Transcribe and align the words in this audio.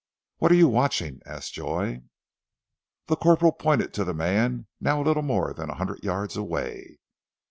"What 0.39 0.51
are 0.51 0.55
you 0.55 0.67
watching?" 0.67 1.21
asked 1.27 1.53
Joy. 1.53 2.01
The 3.05 3.15
corporal 3.15 3.51
pointed 3.51 3.93
to 3.93 4.03
the 4.03 4.15
man, 4.15 4.65
now 4.79 4.99
little 4.99 5.21
more 5.21 5.53
than 5.53 5.69
a 5.69 5.75
hundred 5.75 6.03
yards 6.03 6.35
away. 6.35 6.97